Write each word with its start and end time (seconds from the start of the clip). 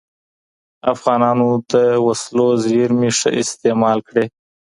افغانانو 0.93 1.49
د 1.71 1.73
وسلو 2.05 2.47
زیرمې 2.63 3.09
ښه 3.17 3.29
استعمال 3.41 3.97
کړې. 4.09 4.25